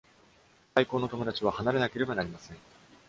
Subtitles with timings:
[0.73, 2.57] 最高の友達は離れなければなりません。